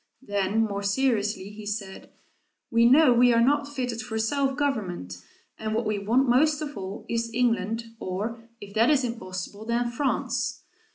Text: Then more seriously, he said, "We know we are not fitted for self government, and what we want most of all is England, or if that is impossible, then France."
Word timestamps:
Then 0.23 0.63
more 0.63 0.81
seriously, 0.81 1.49
he 1.51 1.67
said, 1.67 2.09
"We 2.71 2.89
know 2.89 3.13
we 3.13 3.31
are 3.31 3.39
not 3.39 3.67
fitted 3.67 4.01
for 4.01 4.17
self 4.17 4.57
government, 4.57 5.21
and 5.59 5.75
what 5.75 5.85
we 5.85 5.99
want 5.99 6.27
most 6.27 6.59
of 6.59 6.75
all 6.75 7.05
is 7.07 7.31
England, 7.35 7.83
or 7.99 8.49
if 8.59 8.73
that 8.73 8.89
is 8.89 9.03
impossible, 9.03 9.63
then 9.63 9.91
France." 9.91 10.63